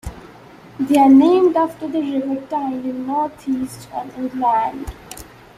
They 0.79 0.97
are 0.99 1.07
named 1.11 1.55
after 1.55 1.87
the 1.87 2.01
River 2.01 2.41
Tyne 2.47 2.83
in 2.83 3.05
north-east 3.05 3.87
England. 4.17 4.91